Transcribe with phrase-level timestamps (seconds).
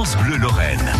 [0.00, 0.92] France Bleu Lorraine.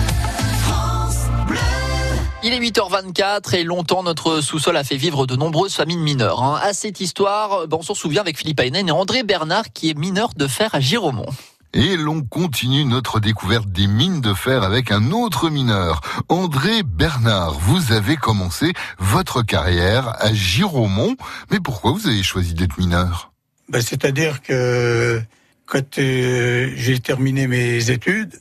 [2.42, 6.42] Il est 8h24 et longtemps notre sous-sol a fait vivre de nombreuses familles mineures.
[6.42, 6.60] hein.
[6.62, 9.96] À cette histoire, ben, on s'en souvient avec Philippe Aynen et André Bernard qui est
[9.96, 11.24] mineur de fer à Giromont.
[11.72, 16.02] Et l'on continue notre découverte des mines de fer avec un autre mineur.
[16.28, 21.16] André Bernard, vous avez commencé votre carrière à Giromont.
[21.50, 23.32] Mais pourquoi vous avez choisi d'être mineur?
[23.70, 25.22] Ben, C'est-à-dire que
[25.64, 28.38] quand euh, j'ai terminé mes études,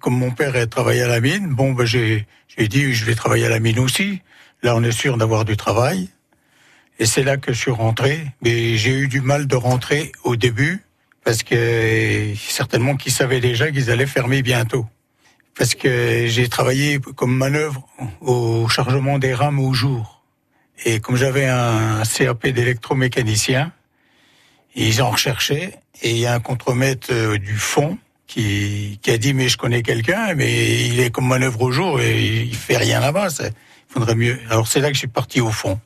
[0.00, 2.26] comme mon père a travaillé à la mine, bon, ben, j'ai
[2.58, 4.22] dit je vais travailler à la mine aussi.
[4.62, 6.08] Là, on est sûr d'avoir du travail.
[6.98, 8.26] Et c'est là que je suis rentré.
[8.42, 10.84] Mais j'ai eu du mal de rentrer au début
[11.24, 14.86] parce que certainement qu'ils savaient déjà qu'ils allaient fermer bientôt.
[15.56, 17.86] Parce que j'ai travaillé comme manœuvre
[18.20, 20.22] au chargement des rames au jour.
[20.84, 23.72] Et comme j'avais un CAP d'électromécanicien,
[24.74, 27.98] ils en recherchaient et il y a un contremaître euh, du fond
[28.30, 32.00] qui, qui a dit mais je connais quelqu'un mais il est comme manœuvre au jour
[32.00, 33.28] et il fait rien là-bas.
[33.40, 34.38] Il faudrait mieux.
[34.48, 35.80] Alors c'est là que je suis parti au fond.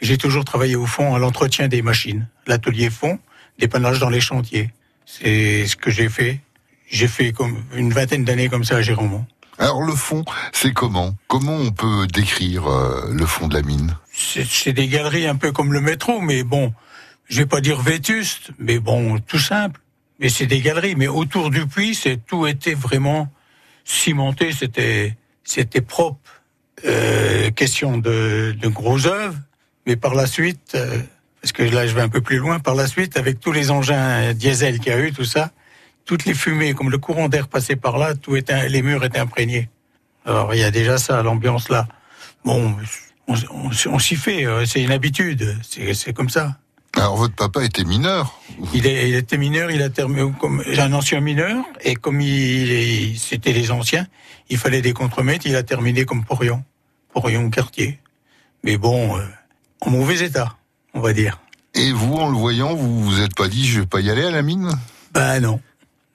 [0.00, 3.18] J'ai toujours travaillé au fond à l'entretien des machines, l'atelier fond,
[3.58, 4.70] dépannage dans les chantiers.
[5.04, 6.40] C'est ce que j'ai fait.
[6.88, 9.26] J'ai fait comme une vingtaine d'années comme ça à Géromont.
[9.58, 11.14] Alors le fond, c'est comment?
[11.28, 13.96] Comment on peut décrire euh, le fond de la mine?
[14.12, 16.72] C'est c'est des galeries un peu comme le métro, mais bon,
[17.28, 19.80] je vais pas dire vétuste, mais bon, tout simple.
[20.18, 23.28] Mais c'est des galeries, mais autour du puits, c'est tout était vraiment
[23.84, 26.20] cimenté, c'était c'était propre.
[26.84, 29.36] Euh, question de, de gros œuvres,
[29.86, 31.00] mais par la suite, euh,
[31.40, 33.70] parce que là je vais un peu plus loin, par la suite, avec tous les
[33.70, 35.50] engins diesel qu'il y a eu, tout ça,
[36.06, 39.18] toutes les fumées, comme le courant d'air passait par là, tout était, les murs étaient
[39.20, 39.68] imprégnés.
[40.24, 41.86] Alors il y a déjà ça, l'ambiance là.
[42.44, 42.76] Bon,
[43.28, 43.34] on,
[43.90, 45.56] on- s'y fait, euh, c'est une habitude,
[45.94, 46.58] c'est comme ça.
[46.96, 48.38] Alors votre papa était mineur.
[48.74, 52.20] Il, est- il était mineur, il a terminé comme j'ai un ancien mineur, et comme
[52.20, 54.06] il, c'était les anciens,
[54.50, 56.62] il fallait des contremaîtres, il a terminé comme porion,
[57.12, 57.98] porion quartier.
[58.62, 59.22] Mais bon, euh,
[59.80, 60.56] en mauvais état,
[60.94, 61.40] on va dire.
[61.74, 64.24] Et vous, en le voyant, vous vous êtes pas dit je vais pas y aller
[64.24, 64.70] à la mine?
[65.12, 65.60] Ben non,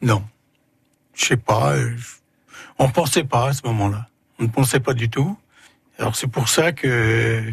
[0.01, 0.23] non.
[1.16, 1.95] Je sais pas, euh,
[2.77, 4.07] on pensait pas à ce moment-là.
[4.39, 5.35] On ne pensait pas du tout.
[5.97, 7.43] Alors c'est pour ça que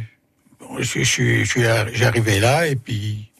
[0.79, 3.31] je, je arrivé là et puis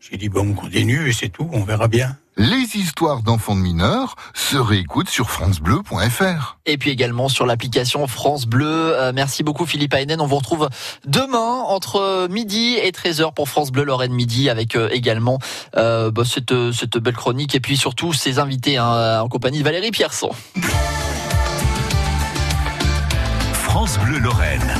[0.00, 2.16] j'ai dit bon on continue et c'est tout, on verra bien.
[2.36, 6.56] Les histoires d'enfants de mineurs se réécoutent sur francebleu.fr.
[6.64, 8.94] Et puis également sur l'application France Bleu.
[8.96, 10.22] Euh, merci beaucoup Philippe Aynen.
[10.22, 10.70] On vous retrouve
[11.04, 15.38] demain entre midi et 13h pour France Bleu Lorraine Midi avec euh, également
[15.76, 19.64] euh, bah, cette, cette belle chronique et puis surtout ses invités hein, en compagnie de
[19.64, 20.30] Valérie Pierson.
[23.52, 24.74] France Bleu Lorraine.